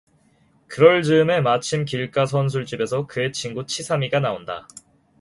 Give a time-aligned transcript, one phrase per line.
[0.65, 4.67] 그럴 즈음에 마침 길가 선술집에서 그의 친구 치삼이가 나온다.